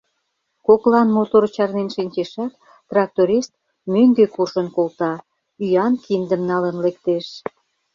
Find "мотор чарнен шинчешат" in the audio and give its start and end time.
1.15-2.53